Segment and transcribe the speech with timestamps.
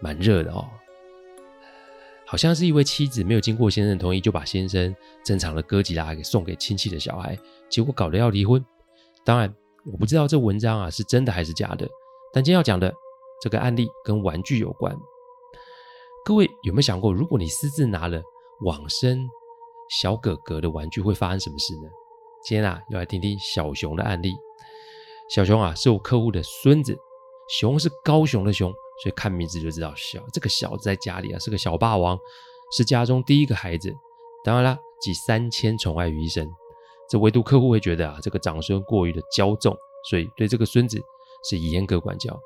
[0.00, 0.68] 蛮热的哦，
[2.26, 8.64] 好像是一位妻子没有经过先生同意就把先生珍藏的哥吉拉给送给亲戚的小孩，结果搞得要离婚。
[9.24, 9.54] 当然，
[9.90, 11.88] 我不知道这文章啊是真的还是假的，
[12.32, 12.92] 但今天要讲的
[13.40, 14.94] 这个案例跟玩具有关。
[16.24, 18.20] 各位有没有想过，如果你私自拿了
[18.64, 19.26] 往生
[20.00, 21.88] 小哥哥的玩具，会发生什么事呢？
[22.44, 24.32] 今天啊，要来听听小熊的案例。
[25.30, 26.96] 小熊啊，是我客户的孙子，
[27.60, 28.72] 熊是高雄的熊。
[29.02, 32.18] 所以看名字就知道小，这个小子在家里啊是个小霸王，
[32.76, 33.94] 是家中第一个孩子。
[34.44, 36.50] 当然啦，集三千宠爱于一身。
[37.08, 39.76] 这唯独客户会觉得啊，这个长孙过于的骄纵，
[40.10, 41.00] 所以对这个孙子
[41.48, 42.38] 是严格管教。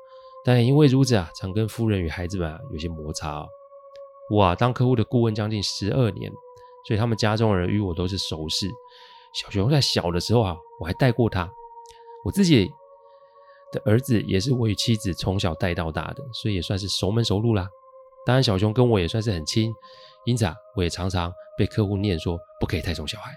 [0.45, 3.47] 但因为如此啊，常跟夫人与孩子们啊有些摩擦哦。
[4.29, 6.31] 我啊当客户的顾问将近十二年，
[6.87, 8.67] 所以他们家中人与我都是熟识。
[9.33, 11.51] 小熊在小的时候啊，我还带过他。
[12.23, 12.71] 我自己。
[13.73, 17.67] 的儿子也是我与妻子从小带到大的，所以也算是熟门熟路啦。
[18.25, 19.73] 当然，小熊跟我也算是很亲，
[20.23, 23.33] 因此啊，我也常常被客户念说不可以太宠小孩。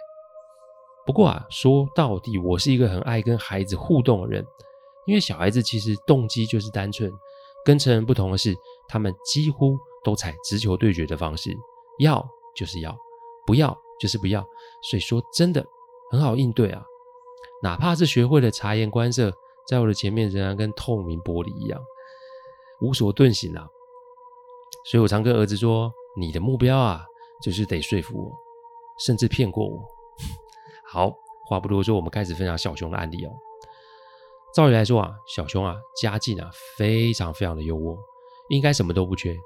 [1.04, 4.46] 不过啊，说到底，我是一个很爱跟孩子互动的人，
[5.06, 7.10] 因为小孩子其实动机就是单纯，
[7.64, 8.54] 跟成人不同的是，
[8.86, 11.50] 他们几乎都采直球对决的方式，
[11.98, 12.96] 要就是要，
[13.46, 14.46] 不要就是不要，
[14.82, 15.64] 所以说真的
[16.12, 16.84] 很好应对啊。
[17.62, 19.32] 哪怕是学会了察言观色。
[19.69, 21.81] 在我的前面仍然跟透明玻璃一样，
[22.81, 23.66] 无所遁形啊！
[24.84, 27.04] 所以我常跟儿子说：“你的目标啊，
[27.43, 28.32] 就是得说服我，
[29.05, 29.82] 甚至骗过我。
[30.87, 31.12] ”好，
[31.49, 33.32] 话不多说，我们开始分享小熊的案例哦。
[34.55, 37.99] 照理来说啊，小熊啊，家境啊，非常非常的优渥，
[38.49, 39.37] 应该什么都不缺。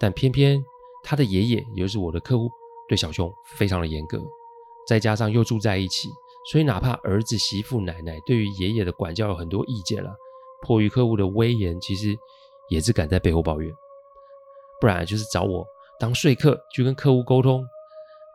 [0.00, 0.64] 但偏偏
[1.02, 2.50] 他的爷爷，也就是我的客户，
[2.88, 4.22] 对小熊非常的严格，
[4.88, 6.08] 再加上又住在一起。
[6.52, 10.14] 所以，哪怕儿子、媳妇、奶奶对于爷爷的管教有很多意见了，
[10.62, 12.16] 迫于客户的威严，其实
[12.68, 13.72] 也只敢在背后抱怨，
[14.80, 15.66] 不然就是找我
[15.98, 17.66] 当说客去跟客户沟通。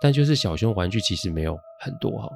[0.01, 2.27] 但就是小熊玩具其实没有很多哈，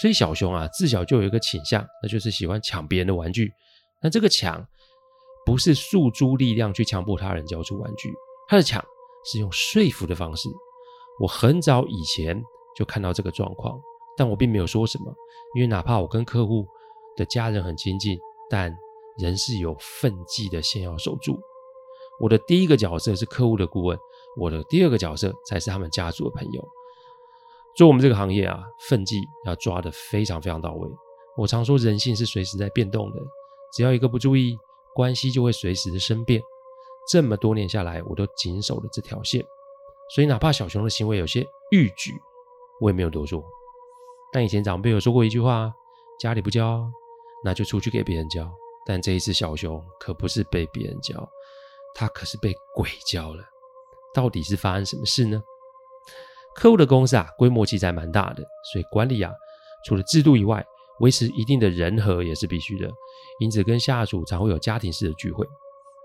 [0.00, 3.52] 所以小熊啊自小就有一个倾向，那就是喜欢抢别人的玩具。
[4.00, 4.66] 那这个抢
[5.44, 8.10] 不是诉诸力量去强迫他人交出玩具，
[8.48, 8.82] 他的抢
[9.30, 10.48] 是用说服的方式。
[11.20, 12.42] 我很早以前
[12.74, 13.78] 就看到这个状况。
[14.18, 15.14] 但我并没有说什么，
[15.54, 16.66] 因为哪怕我跟客户
[17.16, 18.18] 的家人很亲近，
[18.50, 18.76] 但
[19.16, 21.38] 仍是有分际的线要守住。
[22.20, 23.96] 我的第一个角色是客户的顾问，
[24.36, 26.68] 我的第二个角色才是他们家族的朋友。
[27.76, 30.90] 做我们这个行业啊，分际要抓得非常非常到位。
[31.36, 33.20] 我常说，人性是随时在变动的，
[33.72, 34.58] 只要一个不注意，
[34.96, 36.42] 关系就会随时的生变。
[37.08, 39.44] 这么多年下来，我都谨守了这条线，
[40.12, 42.12] 所以哪怕小熊的行为有些逾矩，
[42.80, 43.40] 我也没有多说。
[44.32, 45.72] 但以前长辈有说过一句话：
[46.20, 46.90] 家里不教，
[47.42, 48.50] 那就出去给别人教。
[48.84, 51.28] 但这一次小熊可不是被别人教，
[51.94, 53.44] 他可是被鬼教了。
[54.14, 55.42] 到底是发生什么事呢？
[56.54, 59.32] 客户的公司啊，规模其实还蛮大的，所以管理啊，
[59.84, 60.64] 除了制度以外，
[61.00, 62.90] 维持一定的人和也是必须的。
[63.38, 65.46] 因此，跟下属常会有家庭式的聚会，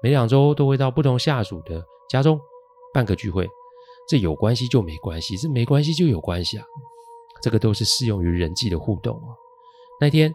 [0.04, 2.40] 每两周都会到不同下属的家中
[2.94, 3.50] 办个聚会。
[4.08, 6.66] 这有关系就没关系，这没关系就有关系啊。
[7.44, 9.36] 这个都是适用于人际的互动啊。
[10.00, 10.34] 那天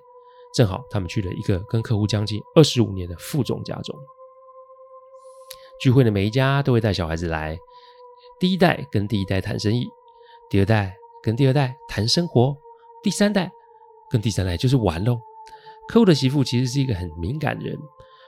[0.54, 3.98] 正好他们去了一个跟客户将近二十五年的副总家中，
[5.80, 7.58] 聚会的每一家都会带小孩子来，
[8.38, 9.88] 第一代跟第一代谈生意，
[10.50, 12.54] 第二代跟第二代谈生活，
[13.02, 13.50] 第三代
[14.10, 15.18] 跟第三代就是玩喽。
[15.88, 17.78] 客户的媳妇其实是一个很敏感的人，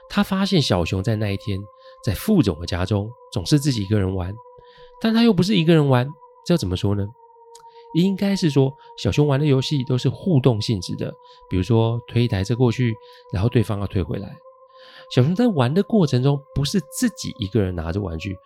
[0.09, 1.59] 她发现小熊在那一天
[2.03, 4.33] 在副总的家中总是自己一个人玩，
[4.99, 6.07] 但他又不是一个人玩，
[6.45, 7.07] 这要怎么说呢？
[7.93, 11.13] 应该是说，小熊玩的游戏都是互动性质的，
[11.49, 12.95] 比如说推一台车过去，
[13.33, 14.35] 然后对方要推回来。
[15.13, 18.37] 小熊在玩的过程中，不是自己一个人拿着玩具，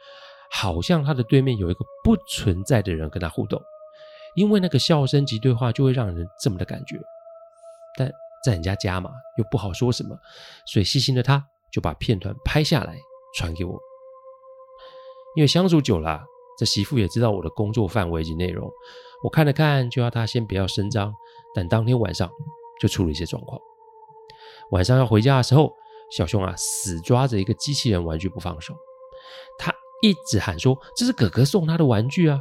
[0.51, 3.61] 好像他的对面有一个不存在的人跟他互动，
[4.35, 6.99] 因为那个笑声及对话就会让人这么的感觉。
[7.97, 8.11] 但
[8.43, 10.17] 在人家家嘛，又不好说什么，
[10.65, 12.97] 所以细心的他就把片段拍下来
[13.35, 13.79] 传给我。
[15.35, 16.23] 因为相处久了，
[16.57, 18.71] 这媳妇也知道我的工作范围及内容，
[19.25, 21.11] 我看了看，就要他先不要声张。
[21.55, 22.29] 但当天晚上
[22.79, 23.59] 就出了一些状况。
[24.69, 25.73] 晚上要回家的时候，
[26.11, 28.75] 小熊啊死抓着一个机器人玩具不放手，
[29.57, 29.73] 他
[30.03, 32.39] 一直喊说：“这是哥哥送他的玩具啊！”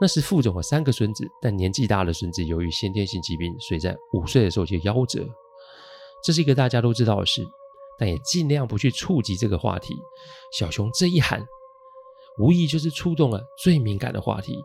[0.00, 5.26] 那是副总有三个孙子，但年纪大的孙子由于先天性疾病，所以在五岁的时候就夭折。
[6.22, 7.44] 这是一个大家都知道的事，
[7.98, 9.96] 但也尽量不去触及这个话题。
[10.52, 11.44] 小熊这一喊，
[12.38, 14.62] 无疑就是触动了最敏感的话题。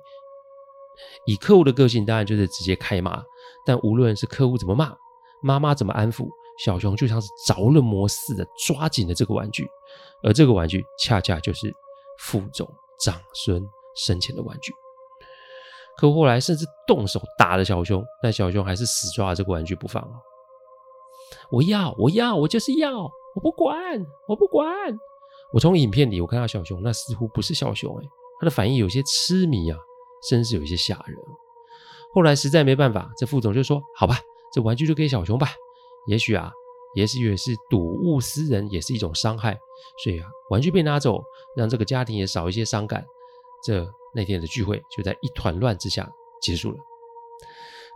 [1.25, 3.21] 以客户的个性，当然就是直接开骂。
[3.65, 4.95] 但无论是客户怎么骂，
[5.41, 6.27] 妈妈怎么安抚，
[6.63, 9.67] 小熊就像是着了魔似的抓紧了这个玩具，
[10.23, 11.73] 而这个玩具恰恰就是
[12.19, 12.67] 副总
[12.99, 13.63] 长孙
[13.95, 14.73] 生前的玩具。
[15.97, 20.01] 客户后来甚至动手打了小熊，但小熊还是死抓着这个玩具不放。
[21.51, 23.03] 我要，我要，我就是要，
[23.35, 23.77] 我不管，
[24.27, 24.67] 我不管。
[25.51, 28.05] 我从影片里我看到小熊，那似乎不是小熊哎，
[28.39, 29.77] 他的反应有些痴迷啊，
[30.27, 31.17] 甚至有一些吓人。
[32.13, 34.19] 后来实在没办法，这副总就说：“好吧，
[34.51, 35.49] 这玩具就给小熊吧。
[36.07, 36.51] 也许啊，
[36.95, 39.57] 也许也是睹物思人，也是一种伤害。
[40.03, 41.23] 所以啊，玩具被拿走，
[41.55, 43.05] 让这个家庭也少一些伤感。
[43.63, 46.09] 这那天的聚会就在一团乱之下
[46.41, 46.77] 结束了。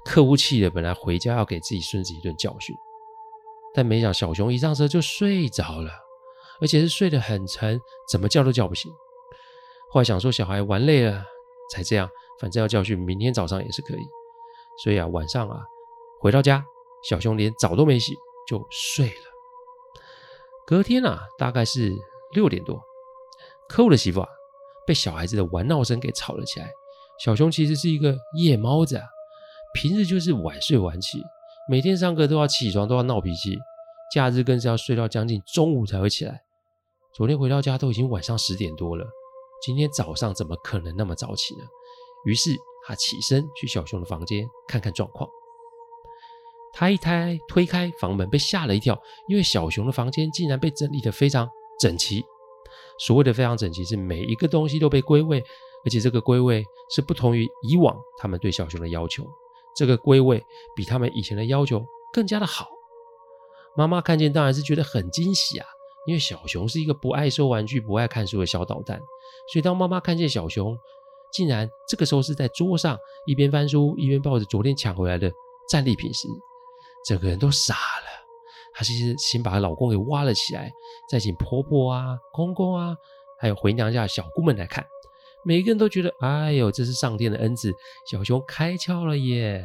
[0.05, 2.75] 客户气的本来回家要给自己孙子一顿教训，
[3.73, 5.89] 但没想小熊一上车就睡着了，
[6.61, 7.79] 而且是睡得很沉，
[8.11, 8.91] 怎么叫都叫不醒。
[9.89, 11.23] 后来想说小孩玩累了
[11.73, 12.07] 才这样。”
[12.39, 14.01] 反正要教训，明天早上也是可以。
[14.83, 15.61] 所以啊，晚上啊，
[16.19, 16.63] 回到家，
[17.07, 18.13] 小熊连澡都没洗
[18.47, 19.25] 就睡了。
[20.65, 21.93] 隔天啊，大概是
[22.33, 22.81] 六点多，
[23.69, 24.27] 客户的媳妇啊，
[24.85, 26.69] 被小孩子的玩闹声给吵了起来。
[27.23, 29.05] 小熊其实是一个夜猫子啊，
[29.73, 31.21] 平日就是晚睡晚起，
[31.69, 33.57] 每天上课都要起床，都要闹脾气，
[34.13, 36.41] 假日更是要睡到将近中午才会起来。
[37.13, 39.05] 昨天回到家都已经晚上十点多了，
[39.63, 41.63] 今天早上怎么可能那么早起呢？
[42.25, 42.54] 于是
[42.86, 45.30] 他起身去小熊的房间看看状况。
[46.74, 51.50] 他一推推开房门，被吓了一跳，因为小熊的房间竟然被整理得非常
[51.80, 52.25] 整齐。
[53.00, 55.42] 所谓的非常整齐，是每一个东西都被归位，
[55.86, 59.25] 而且这个归位是不同于以往他们对小熊的要求。
[59.74, 60.44] 这个归位
[60.75, 62.68] 比他们以前的要求更加的好。
[63.77, 65.65] 妈妈看见当然是觉得很惊喜啊，
[66.05, 69.00] 因为小熊是一个不爱收玩具、不爱看书的小捣蛋，
[69.51, 70.77] 所以当妈妈看见小熊，
[71.31, 75.31] 竟然这个时候是在桌上一边翻书一边抱着昨天抢回来的
[75.69, 76.27] 战利品时，
[77.05, 78.23] 整个人都傻了。
[78.73, 80.71] 她其实先把她老公给挖了起来，
[81.09, 82.95] 再请婆婆啊、公公啊，
[83.39, 84.83] 还有回娘家的小姑们来看，
[85.45, 87.71] 每个人都觉得，哎呦，这是上天的恩赐，
[88.09, 89.63] 小熊开窍了耶！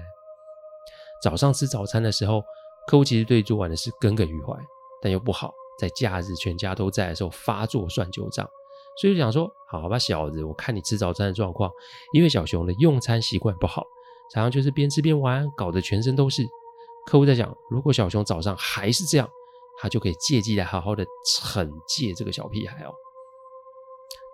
[1.22, 2.42] 早上吃早餐的时候，
[2.86, 4.54] 客户其实对昨晚的事耿耿于怀，
[5.00, 8.48] 但又不好在假日全家都在的时候发作算旧账。
[9.00, 11.70] 所以就想说，好吧，小子，我看你吃早餐的状况，
[12.12, 13.84] 因为小熊的用餐习惯不好，
[14.32, 16.44] 常常就是边吃边玩，搞得全身都是。
[17.06, 19.30] 客户在想，如果小熊早上还是这样，
[19.80, 22.92] 他就可以借机来好好的惩戒这个小屁孩哦。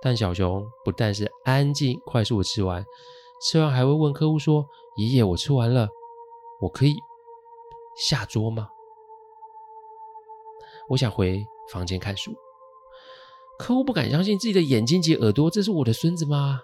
[0.00, 2.84] 但小熊不但是安静快速的吃完，
[3.42, 5.88] 吃完还会问客户说：“爷爷，我吃完了，
[6.60, 6.96] 我可以
[7.96, 8.68] 下桌吗？
[10.88, 12.32] 我想回房间看书。”
[13.58, 16.60] 客户不敢相信自己的眼睛及耳朵，这是我的孙子吗？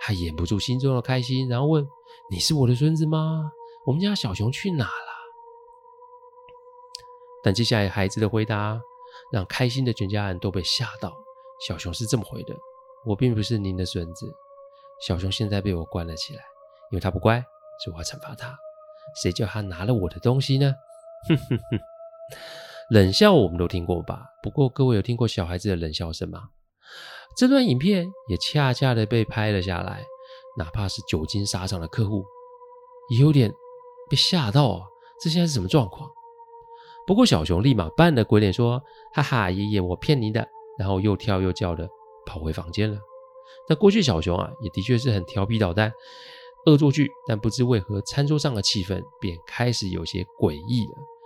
[0.00, 1.86] 他掩不住心中的开心，然后问
[2.30, 3.50] ：“你是我的孙子吗？
[3.86, 4.90] 我们家小熊去哪了？”
[7.42, 8.80] 但接下来孩子的回答
[9.32, 11.12] 让开心的全家人都被吓到。
[11.66, 12.54] 小熊是这么回的
[13.06, 14.26] ：“我并不是您的孙子，
[15.00, 16.42] 小熊现在被我关了起来，
[16.90, 17.40] 因为他不乖，
[17.84, 18.58] 所以我要惩罚他。
[19.22, 20.74] 谁叫他拿了我的东西呢？”
[21.28, 21.80] 哼哼哼。
[22.90, 24.22] 冷笑我们都听过吧？
[24.42, 26.44] 不过各位有听过小孩子的冷笑声吗？
[27.36, 30.02] 这段影片也恰恰的被拍了下来，
[30.56, 32.24] 哪怕是久经沙场的客户，
[33.10, 33.52] 也有点
[34.08, 34.86] 被吓到啊！
[35.22, 36.08] 这现在是什么状况？
[37.06, 41.86] 不过小熊立马扮了鬼脸说：“哈哈，爷爷，我骗您的。”然后又跳又叫的
[42.24, 42.98] 跑回房间了。
[43.68, 45.92] 那过去小熊啊，也的确是很调皮捣蛋、
[46.64, 51.17] 恶作剧，但不知为何餐桌上的气氛便开始有些诡异了。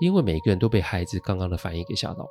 [0.00, 2.28] 因为每个人都被孩子刚刚的反应给吓到。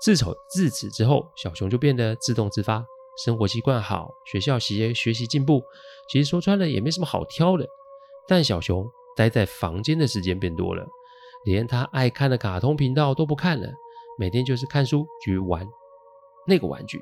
[0.00, 2.84] 自从自此之后，小熊就变得自动自发，
[3.24, 5.62] 生活习惯好，学校习学习进步。
[6.08, 7.66] 其实说穿了也没什么好挑的。
[8.26, 10.86] 但小熊待在房间的时间变多了，
[11.44, 13.68] 连他爱看的卡通频道都不看了，
[14.18, 15.68] 每天就是看书去玩
[16.46, 17.00] 那个玩具。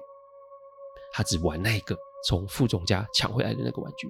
[1.12, 1.96] 他只玩那个
[2.26, 4.08] 从副总家抢回来的那个玩具。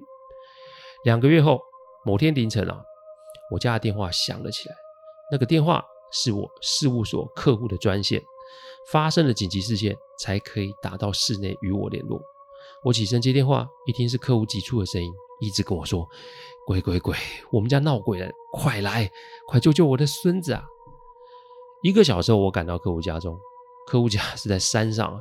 [1.03, 1.59] 两个月后，
[2.03, 2.81] 某天凌晨啊，
[3.51, 4.75] 我家的电话响了起来。
[5.31, 8.21] 那个电话是我事务所客户的专线，
[8.91, 12.19] 发生了紧急事件才可以打到室内与我联络。
[12.83, 16.07] 我起身接电话，一听是客户急促的声音，一直跟我说
[16.65, 17.15] ：“鬼鬼鬼，
[17.51, 19.11] 我们家闹鬼了，快来，
[19.47, 20.63] 快救救我的孙子啊！”
[21.83, 23.37] 一个小时后，我赶到客户家中，
[23.85, 25.19] 客户家是在山上啊，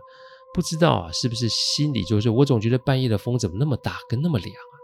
[0.54, 4.74] 不知道啊是不是心里就是我总觉得半夜的风怎么那么大，跟那么凉啊！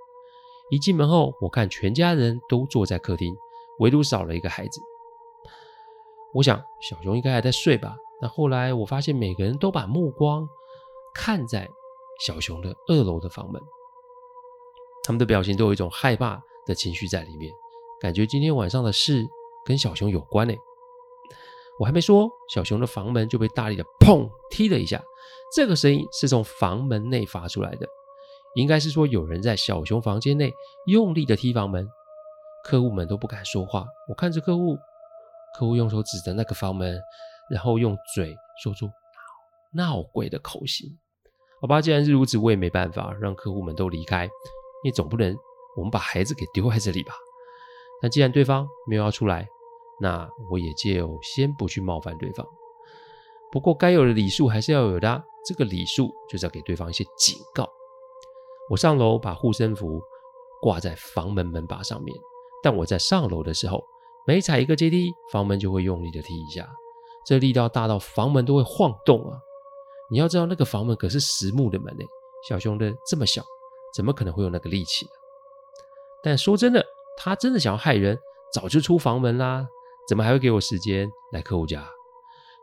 [0.70, 3.34] 一进门后，我看全家人都坐在客厅，
[3.78, 4.80] 唯独少了一个孩子。
[6.34, 10.46] 我想小熊应该还在睡吧，但后来我发现每个人都把目光
[11.14, 11.66] 看在。
[12.24, 13.60] 小熊的二楼的房门，
[15.02, 17.52] 他们的表情都有一种害怕的情绪在里面，
[18.00, 19.26] 感觉今天晚上的事
[19.64, 20.54] 跟小熊有关呢。
[21.80, 25.02] 我还没说，小熊的房门就被大力的砰踢了一下，
[25.56, 27.86] 这个声音是从房门内发出来的，
[28.54, 30.52] 应该是说有人在小熊房间内
[30.86, 31.84] 用力的踢房门，
[32.62, 33.84] 客户们都不敢说话。
[34.08, 34.76] 我看着客户，
[35.54, 37.00] 客户用手指着那个房门，
[37.50, 38.88] 然后用嘴说出
[39.72, 40.88] “闹鬼”的口型。
[41.60, 44.28] 好吧，既然是如此，我也没办法让客户们都离开，
[44.84, 45.34] 你总不能
[45.76, 47.14] 我们把孩子给丢在这里吧？
[48.02, 49.46] 那既然对方没有要出来，
[50.00, 52.46] 那我也就先不去冒犯对方。
[53.50, 57.66] 不过该有的礼数还是要有的，这个礼数就是要给对方一些警告。
[58.68, 60.02] 我上楼把护身符
[60.60, 62.14] 挂在房门门把上面，
[62.62, 63.82] 但我在上楼的时候，
[64.26, 66.66] 每踩一个阶梯，房门就会用力的踢一下，
[67.26, 69.38] 这力道大到房门都会晃动啊！
[70.10, 72.06] 你要知道，那个房门可是实木的门诶，
[72.48, 73.42] 小熊的这么小，
[73.94, 75.06] 怎么可能会有那个力气？
[76.22, 76.84] 但说真的，
[77.18, 78.18] 他真的想要害人，
[78.52, 79.66] 早就出房门啦，
[80.08, 81.86] 怎么还会给我时间来客户家？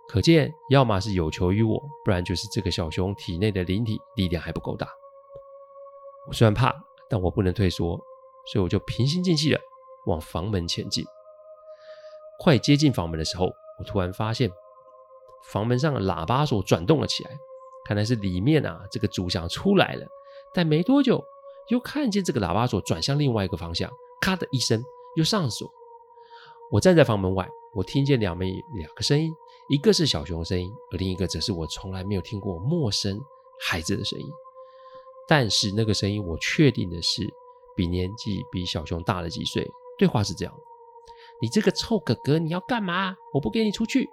[0.07, 4.87] 可见，要么是有求于我，不然就是这个小熊体内的灵体力量还不够大。
[6.27, 6.73] 我虽然怕，
[7.07, 7.97] 但我不能退缩，
[8.51, 9.59] 所以我就平心静气的
[10.07, 11.05] 往房门前进。
[12.43, 13.45] 快接近房门的时候，
[13.77, 14.51] 我突然发现。
[15.51, 17.29] 房门上的喇叭锁转动了起来，
[17.85, 20.07] 看来是里面啊这个主想出来了。
[20.51, 21.23] 但没多久，
[21.67, 24.83] 又看见这个喇叭锁转向另外一个方向，咔的一声
[25.15, 25.71] 又上锁。
[26.71, 29.31] 我站在房门外，我听见两枚两个声音，
[29.69, 33.19] 一个是小熊的声音，而另一个则是我从来没有听过陌生
[33.67, 34.25] 孩子的声音。
[35.27, 37.21] 但是那个声音我确定的是，
[37.75, 39.69] 比年纪比小熊大了几岁。
[39.97, 40.53] 对话是这样：
[41.41, 43.15] 你这个臭哥哥，你要干嘛？
[43.33, 44.07] 我不给你出去。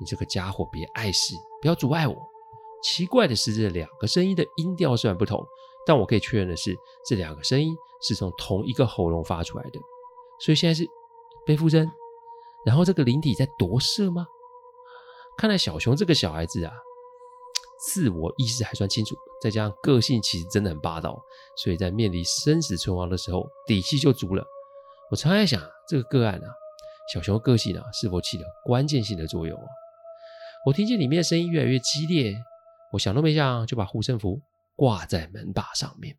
[0.00, 2.16] 你这个家伙，别碍事，不要阻碍我。
[2.82, 5.44] 奇怪的是，这两个声音的音调虽然不同，
[5.86, 6.74] 但我可以确认的是，
[7.06, 9.78] 这两个声音是从同一个喉咙发出来的。
[10.40, 10.84] 所以现在是
[11.46, 11.88] 背附身，
[12.64, 14.26] 然后这个灵体在夺舍吗？
[15.36, 16.72] 看来小熊这个小孩子啊，
[17.86, 21.22] 自我意识还算清楚，再加上个性其实真的很霸道，
[21.56, 24.44] 所以在面临生死存亡的时候，底气就足了。
[25.10, 26.48] 我常在想，这个个案啊，
[27.12, 29.66] 小熊个性啊，是否起了关键性的作用啊？
[30.64, 32.34] 我听见里面的声音越来越激烈，
[32.90, 34.40] 我想都没想就把护身符
[34.76, 36.16] 挂在门把上面，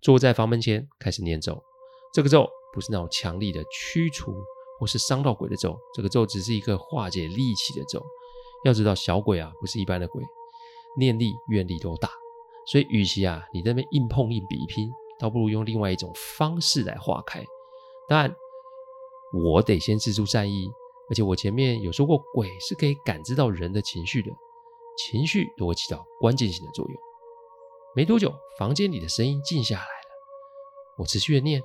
[0.00, 1.62] 坐在房门前开始念咒。
[2.14, 4.32] 这个咒不是那种强力的驱除
[4.80, 8.02] 或是伤到鬼的咒，这个咒只是一个化解戾气的咒。
[8.64, 10.22] 要知道小鬼啊不是一般的鬼，
[10.98, 12.08] 念力愿力都大，
[12.66, 17.44] 所以与其啊你在那边硬碰硬比拼，倒不如用另外一种方式来化开。
[18.08, 18.34] 当然，
[19.32, 20.70] 我得先释出善意。
[21.10, 24.30] 而且我前面有说过，鬼是可以感知到人的情绪的，
[24.96, 27.00] 情绪都会起到关键性的作用。
[27.94, 29.88] 没多久，房间里的声音静下来了。
[30.96, 31.60] 我持续的念，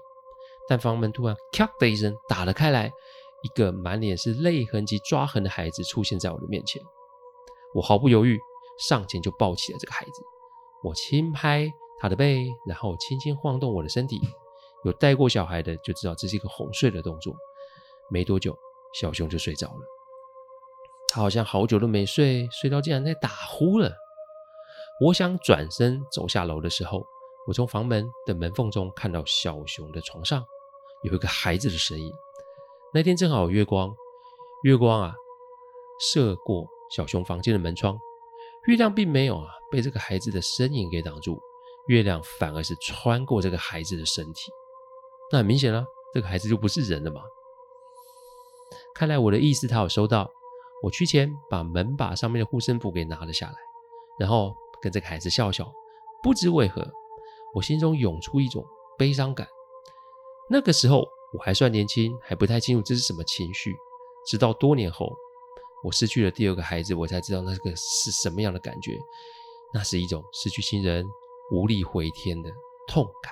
[0.67, 2.91] 但房门突然咔的一声打了开来，
[3.43, 6.81] 一个满脸是泪痕及抓痕的孩子出现在我的面前。
[7.73, 8.37] 我毫不犹豫
[8.89, 10.23] 上前就抱起了这个孩子，
[10.83, 14.19] 我轻拍他的背，然后轻轻晃动我的身体。
[14.83, 17.33] 有带过小孩的就知道这是一个哄睡的动作。
[18.09, 18.57] 没多久。
[18.93, 19.81] 小熊就睡着了，
[21.09, 23.93] 他好像好久都没睡，睡到竟然在打呼了。
[25.05, 27.05] 我想转身走下楼的时候，
[27.45, 30.43] 我从房门的门缝中看到小熊的床上
[31.03, 32.11] 有一个孩子的身影。
[32.93, 33.93] 那天正好月光，
[34.63, 35.13] 月光啊
[35.99, 37.99] 射过小熊房间的门窗，
[38.67, 41.39] 月亮并没有啊被这个孩子的身影给挡住，
[41.87, 44.49] 月亮反而是穿过这个孩子的身体。
[45.31, 47.21] 那很明显了，这个孩子就不是人了嘛。
[48.93, 50.29] 看来我的意思他有收到，
[50.83, 53.55] 我去前把门把上面的护身符给拿了下来，
[54.19, 55.71] 然后跟这个孩子笑笑。
[56.23, 56.85] 不知为何，
[57.53, 58.65] 我心中涌出一种
[58.97, 59.47] 悲伤感。
[60.49, 63.75] 那个时候我还算年轻，还不太清楚这是什么情绪。
[64.25, 65.15] 直到多年后，
[65.83, 68.97] 我失去了第二个孩子，我才知道那个是什么样的感觉。
[69.73, 71.05] 那是一种失去亲人、
[71.51, 72.49] 无力回天的
[72.87, 73.31] 痛感。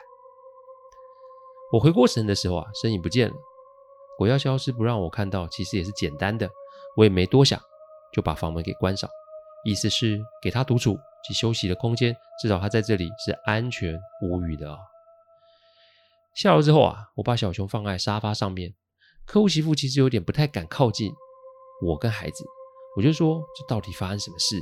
[1.72, 3.36] 我回过神的时候啊，身影不见了。
[4.18, 6.50] 鬼要消失不让我看到，其实也是简单的，
[6.96, 7.60] 我也没多想，
[8.14, 9.10] 就把房门给关上，
[9.66, 14.78] 意思是给他独处及休息的空间，至少他在这里是安全无虞的、哦。
[16.34, 18.74] 下楼之后啊，我把小熊放在沙发上面，
[19.26, 21.12] 客户媳妇其实有点不太敢靠近
[21.82, 22.46] 我跟孩子，
[22.96, 24.58] 我就说，这到底发生什么事？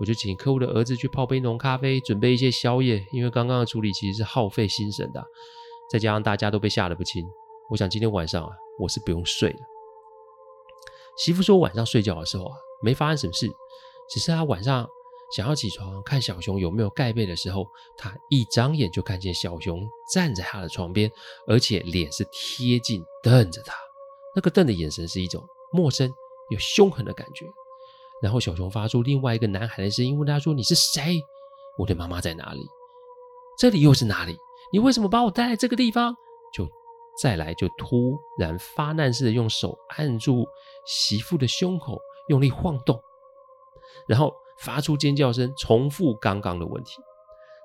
[0.00, 5.22] 我就请客户的儿子去泡杯浓咖啡，准备一些宵夜，因为刚刚的处理其实是耗费心神的，
[5.92, 7.22] 再加上大家都被吓得不轻，
[7.70, 8.50] 我想今天晚上啊。
[8.78, 9.58] 我是不用睡了。
[11.18, 13.46] 媳妇说晚上睡觉的时候啊，没发生什么事，
[14.08, 14.88] 只是她晚上
[15.36, 17.66] 想要起床看小熊有没有盖被的时候，
[17.98, 21.12] 她一张眼就看见小熊站在她的床边，
[21.46, 23.74] 而且脸是贴近瞪着她。
[24.34, 26.10] 那个瞪的眼神是一种陌生
[26.48, 27.44] 又凶狠的感觉。
[28.22, 31.20] 然后小熊发出另外一个男孩的声音，问他说：“你是谁？
[31.76, 32.60] 我的妈妈在哪里？
[33.58, 34.38] 这里又是哪里？
[34.72, 36.16] 你为什么把我带来这个地方？”
[37.20, 40.46] 再来就突然发难似的用手按住
[40.86, 41.98] 媳妇的胸口，
[42.28, 43.00] 用力晃动，
[44.08, 46.94] 然后发出尖叫声，重复刚刚的问题。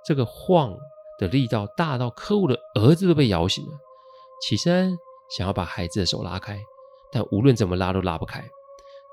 [0.06, 0.76] 这个晃
[1.20, 3.72] 的力道大到客户的儿子都被摇醒了，
[4.42, 4.98] 起身
[5.30, 6.62] 想要把孩子的手拉开，
[7.12, 8.44] 但无论怎么拉都拉不开。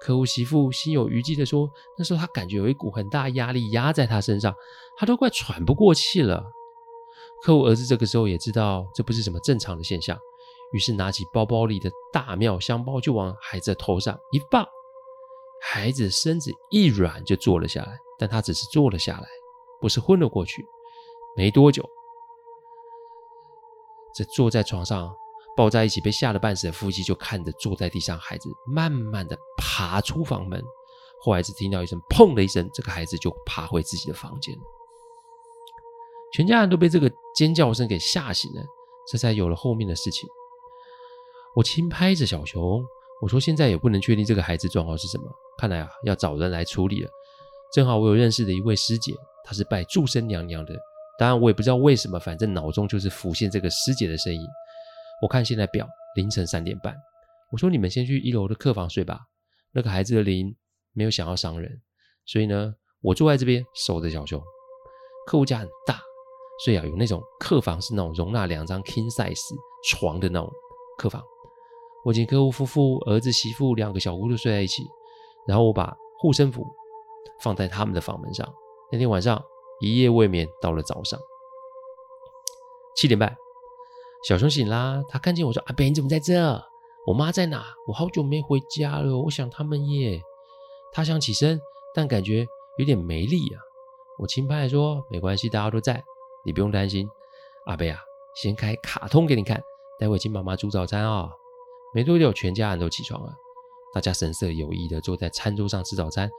[0.01, 4.53] 客户媳妇心有余悸地说：“那时候他感觉有一股很大压力压在他身上，
[4.97, 6.45] 他都快喘不过气了。”
[7.45, 10.19] 客户儿子这个时候也知道这不是什么正常的现象。
[10.73, 14.67] 于是拿起包包里的大妙香包，就往孩子的头上一放，
[15.61, 17.97] 孩子身子一软就坐了下来。
[18.19, 19.29] 但他只是坐了下来，
[19.81, 20.65] 不是昏了过去。
[21.37, 21.83] 没多久，
[24.15, 25.13] 这坐在床上
[25.57, 30.63] 抱在一起被吓得半死的夫妻就看着坐在地上孩子慢慢的爬出房门。
[31.21, 34.55] 后来只听到一声“砰”的一声，这个孩子就爬回自己的房间。
[36.33, 38.63] 全家人都被这个尖叫声给吓醒了，
[39.11, 40.29] 这才有了后面的事情。
[41.55, 42.83] 我轻拍着小熊，
[43.21, 45.25] 我说：“现在也不能确定这个孩子状况是什么，
[45.59, 47.11] 看来啊要找人来处理了。
[47.73, 49.13] 正好我有认识的一位师姐，
[49.45, 50.75] 她是拜注生娘娘的。
[51.19, 54.43] 当然我也不知道为什么，反正脑中就是浮现这个师姐的身影。
[55.21, 55.87] 我看现在表，
[56.17, 56.97] 凌晨三点半。
[57.51, 59.21] 我说你们先去一楼的客房睡吧。
[59.73, 60.55] 那个孩子的灵
[60.95, 61.71] 没有想要伤人，
[62.27, 64.43] 所以呢，我坐在这边守着小熊。
[65.27, 66.01] 客户家很大，
[66.65, 69.39] 所以啊有那种客房是那种容纳两张 king size
[69.89, 70.51] 床的那种
[70.99, 71.23] 客房。”
[72.05, 74.85] 我请客户夫妇、儿子、媳妇两个小姑都睡在一起，
[75.47, 76.67] 然后我把护身符
[77.41, 78.47] 放在他们的房门上。
[78.91, 79.43] 那天晚上
[79.81, 81.19] 一夜未眠，到了早上
[82.97, 83.35] 七点半，
[84.29, 86.63] 小熊醒啦，他看见我说：“阿伯，你怎么在这？
[87.07, 87.65] 我妈在哪？
[87.87, 90.21] 我好久没回家了，我想他们耶。”
[90.93, 91.59] 他想起身，
[91.95, 92.47] 但感觉
[92.79, 93.61] 有点没力啊。
[94.19, 96.05] 我轻拍说：“没关系，大家都在，
[96.45, 97.09] 你不用担心。”
[97.67, 97.99] 阿伯啊，
[98.35, 99.63] 先开卡通给你看，
[99.99, 101.31] 待会请妈妈煮早餐啊、哦。
[101.95, 103.33] 没多久，全家人都起床了，
[103.95, 106.31] 大家神色有意的坐在餐桌上吃早餐。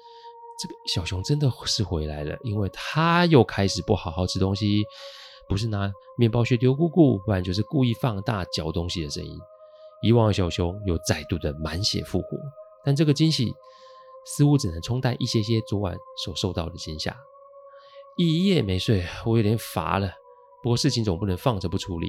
[0.60, 4.84] 这个小熊真的是回来了，因为他又开始不好好吃东西，
[5.48, 9.38] 不是拿面包屑丢姑姑，不然就是故意放大嚼东西的声音。
[10.04, 12.38] 以往的小熊又再度的满血复活，
[12.84, 13.54] 但这个惊喜
[14.26, 17.16] 似乎只能冲淡一些些昨晚所受到的惊吓。
[18.16, 20.12] 一夜没睡，我有点乏了。
[20.62, 22.08] 不过事情总不能放着不处理，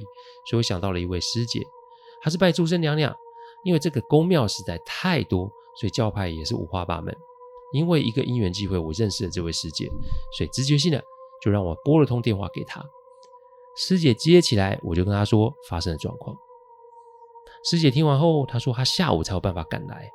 [0.49, 1.61] 所以我想到了一位师姐，
[2.21, 3.15] 她是拜注生娘娘。
[3.65, 7.13] 因为这个宫庙实在太多，所以教派也是五花八门。
[7.73, 9.89] 因为一个因缘机会，我认识了这位师姐，
[10.37, 11.03] 所以直觉性的
[11.41, 12.81] 就让我拨了通电话给她。
[13.75, 16.37] 师姐接起来，我就跟她说发生的状况。
[17.65, 20.09] 师姐听完后，她说她下午才有办法赶来，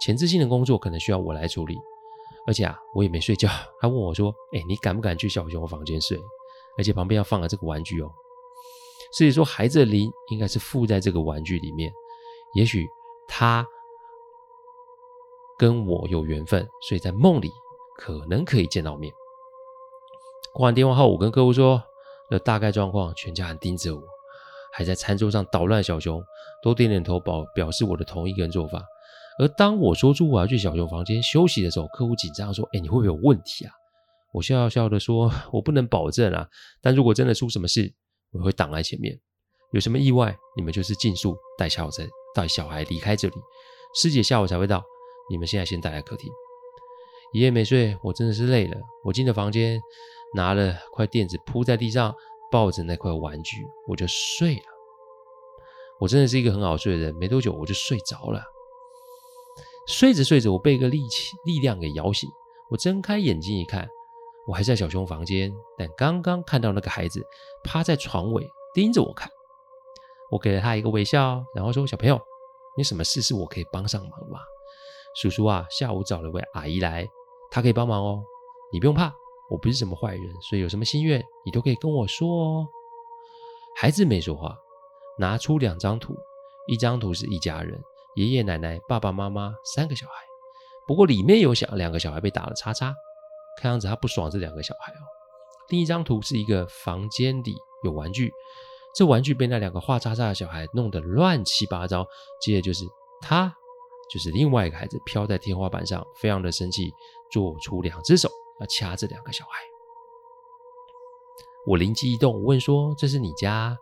[0.00, 1.76] 前置性的工作可能需要我来处理。
[2.46, 3.48] 而且啊，我也没睡觉。
[3.80, 6.16] 她问我说：“哎，你敢不敢去小熊房间睡？
[6.78, 8.10] 而且旁边要放了这个玩具哦。”
[9.12, 11.92] 师姐说：“孩子的灵应该是附在这个玩具里面。”
[12.54, 12.86] 也许
[13.28, 13.66] 他
[15.58, 17.50] 跟我有缘分，所以在梦里
[17.98, 19.12] 可能可以见到面。
[20.52, 21.82] 挂完电话后，我跟客户说
[22.30, 24.02] 了大概状况，全家人盯着我，
[24.72, 25.82] 还在餐桌上捣乱。
[25.82, 26.22] 小熊
[26.62, 28.82] 都点点头，表表示我的同意跟做法。
[29.40, 33.72] 而当我说出我要去小熊房间休息的时候，客户紧张说：“哎，你会不会有问题啊？”
[34.32, 36.48] 我笑笑的说：“我不能保证啊，
[36.80, 37.92] 但如果真的出什么事，
[38.32, 39.20] 我会挡在前面。
[39.72, 43.34] 有什么意外，你们就是尽速带小子。”带小孩离开这里，
[43.94, 44.82] 师姐下午才会到。
[45.30, 46.30] 你们现在先待在客厅。
[47.32, 48.76] 一夜没睡，我真的是累了。
[49.02, 49.80] 我进了房间，
[50.34, 52.14] 拿了块垫子铺在地上，
[52.50, 54.62] 抱着那块玩具，我就睡了。
[55.98, 58.42] 我真的是一个很好睡的人，没多久我就睡着了。
[59.86, 62.28] 睡着睡着，我被一个力气力量给摇醒。
[62.70, 63.88] 我睁开眼睛一看，
[64.46, 67.22] 我还在小熊房间，但刚刚看到那个孩子
[67.64, 69.30] 趴在床尾盯着我看。
[70.34, 72.20] 我给了他一个微笑，然后说：“小朋友，
[72.76, 74.40] 你什么事是我可以帮上忙吗？”
[75.14, 77.08] 叔叔啊，下午找了位阿姨来，
[77.52, 78.20] 她可以帮忙哦。
[78.72, 79.14] 你不用怕，
[79.48, 82.66] 我不是什么坏人，所以有什么心愿你都可以跟我说哦。
[83.76, 84.56] 孩子没说话，
[85.20, 86.16] 拿出两张图，
[86.66, 87.80] 一张图是一家人，
[88.16, 90.14] 爷爷奶奶、爸爸妈妈三个小孩，
[90.84, 92.92] 不过里面有小两个小孩被打了叉叉，
[93.60, 94.98] 看样子他不爽这两个小孩哦。
[95.68, 98.32] 另一张图是一个房间里有玩具。
[98.94, 102.06] 这玩具被那两个画叉叉的小孩弄得乱七八糟，
[102.40, 102.84] 接着就是
[103.20, 103.52] 他，
[104.10, 106.92] 就是另外一个孩子飘在天花板上，非常的生气，
[107.30, 108.28] 做出两只手
[108.60, 109.50] 要掐这两个小孩。
[111.66, 113.76] 我灵机一动，问说：“这是你家，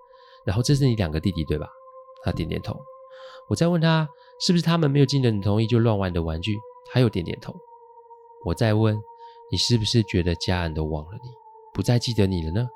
[0.47, 1.69] 然后这是你两个弟弟对吧？”
[2.25, 2.79] 他点点头。
[3.49, 4.09] 我再问他
[4.41, 6.57] ：“是不是他们没有经得你同意就乱玩的玩具？”
[6.91, 7.53] 他又点点头。
[8.45, 8.97] 我再问
[9.51, 11.29] ：“你是不是觉得家人都忘了你，
[11.75, 12.69] 不再记得你了呢？”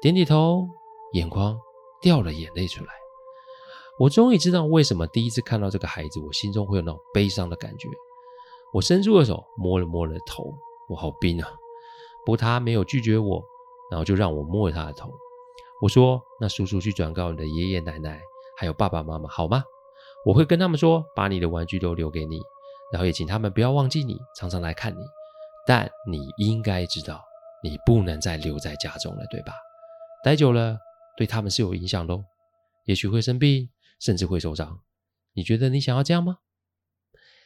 [0.00, 0.68] 点点头，
[1.12, 1.58] 眼眶。
[1.98, 2.92] 掉了眼泪出来，
[3.98, 7.88] 我终于知道为什么第一次看到这个孩子，我心中会有那种悲伤的感觉。
[8.72, 10.44] 我伸出了手，摸了摸了头，
[10.90, 11.48] 我好冰啊！
[12.24, 13.42] 不过他没有拒绝我，
[13.90, 15.10] 然后就让我摸了他的头。
[15.80, 18.20] 我说：“那叔叔去转告你的爷爷奶奶，
[18.58, 19.64] 还有爸爸妈妈，好吗？
[20.26, 22.40] 我会跟他们说，把你的玩具都留给你，
[22.92, 25.00] 然后也请他们不要忘记你，常常来看你。
[25.66, 27.24] 但你应该知道，
[27.62, 29.54] 你不能再留在家中了，对吧？
[30.22, 30.78] 待久了。”
[31.16, 32.18] 对他们是有影响的，
[32.84, 33.68] 也许会生病，
[34.00, 34.80] 甚至会受伤。
[35.34, 36.38] 你觉得你想要这样吗？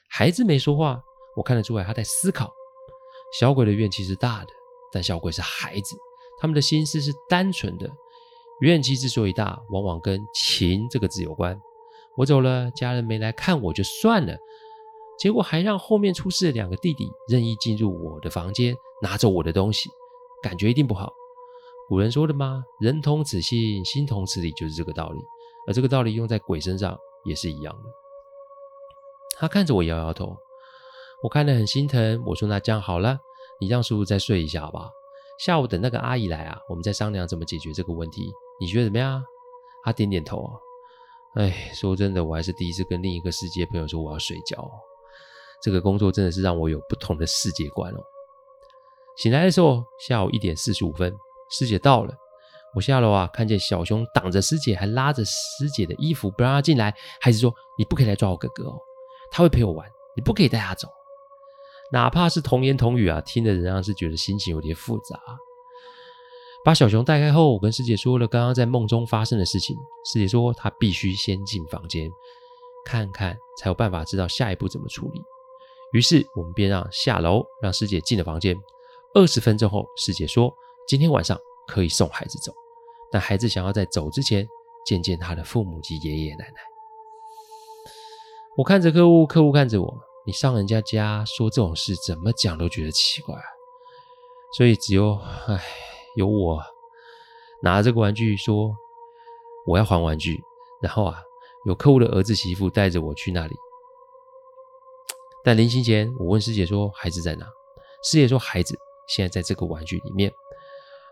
[0.09, 1.00] 孩子没说话，
[1.37, 2.50] 我看得出来他在思考。
[3.38, 4.48] 小鬼的怨气是大的，
[4.92, 5.96] 但小鬼是孩子，
[6.40, 7.88] 他们的心思是单纯的。
[8.62, 11.59] 怨气之所以大，往往跟“情”这个字有关。
[12.16, 14.37] 我走了，家人没来看我就算了，
[15.18, 19.88] 结果还让后面出事的两个弟弟任意进入我的房间，拿走我的东西，
[20.42, 21.11] 感觉一定不好。
[21.90, 22.62] 古人说的吗？
[22.79, 25.18] 人同此心，心同此理，就是这个道理。
[25.66, 27.90] 而这个道理用在鬼身上也是一样的。
[29.37, 30.37] 他看着我摇摇头，
[31.20, 32.22] 我看得很心疼。
[32.24, 33.18] 我说：“那这样好了，
[33.61, 34.88] 你让叔叔再睡一下好不好？
[35.40, 38.31] 下午等那个阿姨来啊，我们再商量怎么解决这个问题。
[38.61, 39.20] 你觉得怎么样？”
[39.83, 40.48] 他点点头。
[41.35, 44.64] 哎，说真的，我还是第一次跟另一个世界朋友说我要睡觉。
[45.61, 48.00] 这个工作真的是让我有不同的世界观哦。
[49.16, 51.12] 醒来的时候，下午一点四十五分。
[51.50, 52.14] 师姐到了，
[52.74, 56.94] 我下楼啊，看见小熊挡着师姐，还拉着师姐的衣服不让她进来。
[57.20, 58.78] 孩子说：“你不可以来抓我哥哥哦，
[59.30, 60.88] 他会陪我玩，你不可以带他走。”
[61.92, 65.20] 哪怕是童言童语啊，听的人啊是觉得心情有点复杂。
[66.64, 69.76] 把小熊带开后，我跟师姐说了刚刚在梦中发生的事情。
[70.04, 72.08] 师姐说她必须先进房间
[72.84, 75.20] 看看，才有办法知道下一步怎么处理。
[75.92, 78.54] 于是我们便让下楼，让师姐进了房间。
[79.14, 80.54] 二十分钟后，师姐说。
[80.90, 82.53] 今天晚上可以送孩子走，
[83.12, 84.44] 但孩子想要在走之前
[84.85, 86.57] 见见他的父母及爷爷奶奶。
[88.57, 89.98] 我看着客户，客户看着我。
[90.26, 93.42] 你上人家家说这种事，怎么讲都觉得奇怪啊。
[94.57, 95.14] 所以只有
[95.46, 95.62] 唉，
[96.16, 96.61] 有我
[97.62, 98.74] 拿着这个玩具说
[99.68, 100.42] 我要还玩具，
[100.83, 101.22] 然后啊，
[101.66, 103.55] 有客户的儿子媳妇带着我去那里。
[105.44, 107.46] 但临行前，我问师姐说孩子在哪？
[108.03, 108.76] 师姐说孩子
[109.07, 110.33] 现在在这个玩具里面。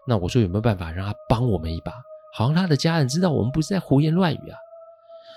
[0.09, 1.93] 那我说有没有办法让他帮我们一把，
[2.33, 4.57] 好让他的家人知道我们不是在胡言乱语啊？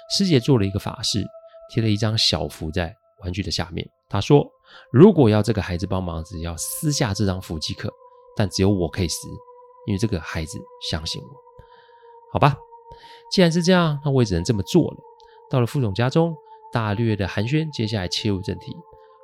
[0.09, 1.21] 师姐做了一个法事，
[1.69, 3.85] 贴了一张小符在玩具的下面。
[4.09, 4.49] 她说
[4.93, 7.89] ：“如果要这个孩子帮忙，只要撕下这张符即可，
[8.33, 9.27] 但只有我可以撕，
[9.87, 10.57] 因为这个孩子
[10.89, 11.27] 相信我。”
[12.31, 12.55] 好吧，
[13.29, 14.97] 既然是这样，那我也只能这么做了。
[15.49, 16.33] 到了副总家中，
[16.71, 18.73] 大略的寒暄，接下来切入正题。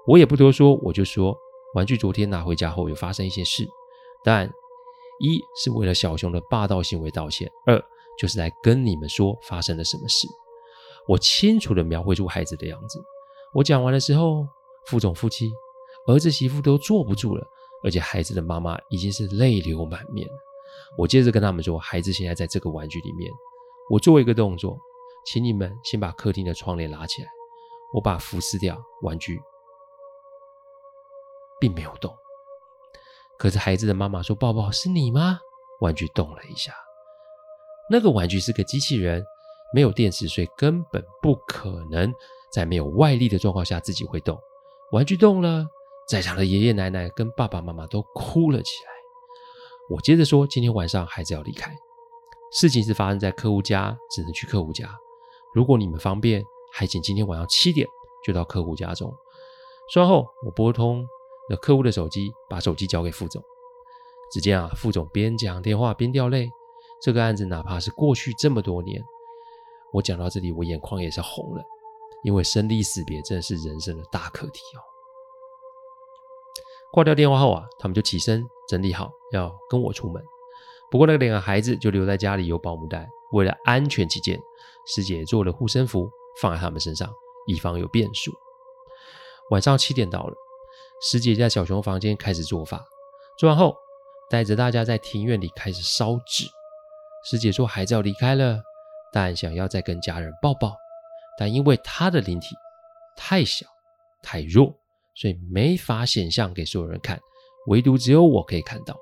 [0.06, 1.34] 我也不多说，我就说
[1.74, 3.66] 玩具昨天拿回家后有发生一些事，
[4.26, 4.50] 但。
[5.20, 7.84] 一是为了小熊的霸道行为道歉，二
[8.18, 10.28] 就是来跟你们说发生了什么事。
[11.08, 13.00] 我清楚地描绘出孩子的样子。
[13.54, 14.46] 我讲完的时候，
[14.88, 15.52] 副总夫妻、
[16.08, 17.48] 儿子媳妇都坐不住了，
[17.84, 20.28] 而且孩子的妈妈已经是泪流满面。
[20.98, 23.32] 我接着跟他们说，孩子现在在这个玩具里面。
[23.90, 24.78] 我做一个动作，
[25.26, 27.30] 请你们先把客厅的窗帘拉起来。
[27.94, 29.40] 我把符撕掉，玩具
[31.60, 32.14] 并没有动。
[33.38, 35.40] 可是孩子的妈妈说：“抱抱，是你吗？”
[35.82, 36.74] 玩具动了一下。
[37.90, 39.24] 那个玩具是个机器人，
[39.74, 42.12] 没有电池，所以根本不可能
[42.52, 44.38] 在没有外力的状况下自己会动。
[44.92, 45.66] 玩具动了，
[46.10, 48.92] 在场的爷爷奶奶跟爸爸妈妈都哭了起来。
[49.90, 51.72] 我接着说：“今天晚上孩子要离开，
[52.52, 54.90] 事情是发生在客户家，只能去客户家。
[55.54, 57.88] 如果你们方便，还请今天晚上七点
[58.26, 59.14] 就到客户家中。”
[59.94, 61.08] 说完后，我拨通。
[61.50, 63.44] 那客户的手机，把手机交给副总。
[64.32, 66.50] 只见啊，副总边讲电话边掉泪。
[67.00, 69.02] 这个案子哪怕是过去这么多年，
[69.94, 71.64] 我讲到这里，我眼眶也是红了，
[72.24, 74.82] 因为生离死别真的是人生的大课题哦。
[76.92, 80.24] 挂掉电话后啊，他们就起身整理好要跟我出门。
[80.90, 84.42] 不过那两个孩子就留在家里有保姆带，为了安全起见，
[84.88, 86.10] 师姐做了护身符
[86.42, 87.08] 放在他们身上，
[87.46, 88.32] 以防有变数。
[89.52, 90.36] 晚上七点到了，
[91.00, 92.84] 师姐在小熊房间开始做法，
[93.38, 93.76] 做完后
[94.30, 96.46] 带着大家在庭院里开始烧纸。
[97.30, 98.60] 师姐说孩子要离开了，
[99.12, 100.76] 但想要再跟家人抱抱，
[101.38, 102.56] 但因为她的灵体
[103.16, 103.66] 太小
[104.24, 104.74] 太弱，
[105.16, 107.20] 所以没法显像给所有人看，
[107.68, 108.98] 唯独只有我可以看到。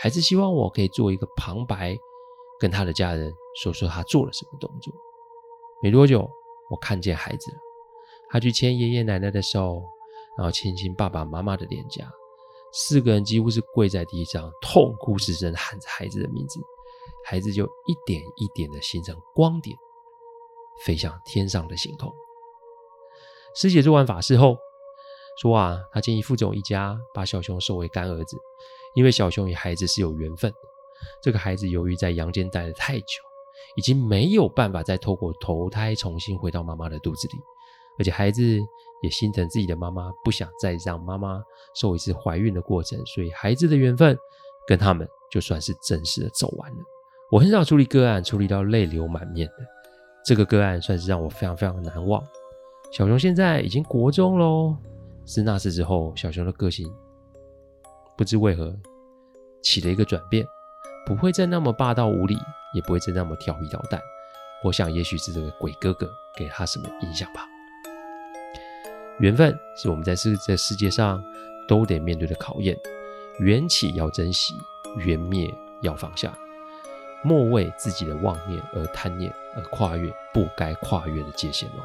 [0.00, 1.94] 孩子希望我可以做一个旁白，
[2.58, 4.92] 跟他的家人说说他做了什么动作。
[5.82, 6.28] 没多久，
[6.70, 7.58] 我看见孩子了，
[8.30, 9.82] 他去牵爷爷奶奶的手，
[10.36, 12.10] 然后亲亲爸爸妈妈的脸颊，
[12.72, 16.60] 四个人几乎是跪在地上，痛哭失声喊着孩子的名字。
[17.26, 19.76] 孩子就一点一点的形成光点，
[20.84, 22.10] 飞向天上的星空。
[23.54, 24.56] 师姐做完法事后
[25.38, 28.36] 说：“啊，她建议副总一家把小熊收为干儿子，
[28.94, 30.56] 因为小熊与孩子是有缘分的。
[31.22, 33.22] 这个孩子由于在阳间待了太久，
[33.76, 37.34] 已经没有办法再透过投胎重新回到妈妈的肚子里，
[38.00, 38.42] 而且孩子
[39.02, 41.40] 也心疼自己的妈妈，不想再让妈妈
[41.74, 44.18] 受一次怀孕的过程，所以孩子的缘分
[44.66, 46.78] 跟他们就算是正式的走完了。”
[47.30, 49.54] 我很少处理个案，处理到泪流满面的。
[50.24, 52.20] 这个个案算是让我非常非常难忘。
[52.90, 54.74] 小熊现在已经国中喽，
[55.24, 56.90] 自那次之后，小熊的个性
[58.16, 58.74] 不知为何
[59.62, 60.44] 起了一个转变，
[61.06, 62.36] 不会再那么霸道无理，
[62.74, 64.00] 也不会再那么调皮捣蛋。
[64.64, 67.46] 我想，也许是这个鬼哥哥给他什么影响吧。
[69.20, 71.22] 缘分是我们在世这世界上
[71.68, 72.76] 都得面对的考验，
[73.38, 74.54] 缘起要珍惜，
[74.96, 75.52] 缘灭
[75.82, 76.32] 要放下。
[77.22, 81.84] 莫为自己的妄念而贪念，而跨越不该跨越的界限哦。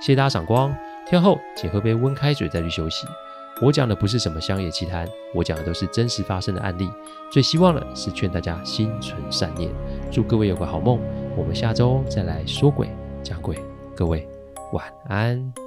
[0.00, 0.74] 谢谢大家赏光，
[1.06, 3.06] 天后请喝杯温开水再去休息。
[3.60, 6.90] 我讲的不是什么乡野奇谈，我讲的都是真实发生的案例。
[7.30, 9.70] 最希望的是劝大家心存善念，
[10.10, 10.98] 祝各位有个好梦。
[11.36, 12.88] 我们下周再来说鬼
[13.22, 13.58] 讲鬼，
[13.94, 14.26] 各位
[14.72, 15.61] 晚安。